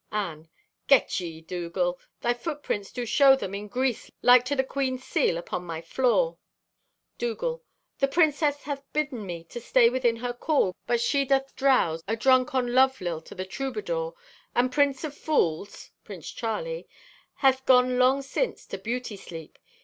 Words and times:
Anne.—"Get 0.11 1.19
ye, 1.19 1.41
Dougal! 1.41 1.99
Thy 2.21 2.33
footprints 2.33 2.91
do 2.91 3.05
show 3.05 3.35
them 3.35 3.53
in 3.53 3.67
grease 3.67 4.09
like 4.23 4.43
to 4.45 4.55
the 4.55 4.63
Queen's 4.63 5.03
seal 5.03 5.37
upon 5.37 5.63
my 5.63 5.79
floor!" 5.79 6.39
Dougal.—"The 7.19 8.07
princess 8.07 8.63
hath 8.63 8.81
bidden 8.93 9.27
me 9.27 9.43
to 9.43 9.61
stay 9.61 9.89
within 9.91 10.15
her 10.15 10.33
call, 10.33 10.75
but 10.87 11.01
she 11.01 11.23
doth 11.23 11.55
drouse, 11.55 12.01
adrunk 12.07 12.55
on 12.55 12.73
love 12.73 12.99
lilt 12.99 13.31
o' 13.31 13.35
the 13.35 13.45
troubadour, 13.45 14.15
and 14.55 14.71
Prince 14.71 15.03
of 15.03 15.15
Fools 15.15 15.91
(Prince 16.03 16.31
Charlie) 16.31 16.87
hath 17.35 17.63
gone 17.67 17.99
long 17.99 18.23
since 18.23 18.65
to 18.65 18.79
beauty 18.79 19.15
sleep. 19.15 19.59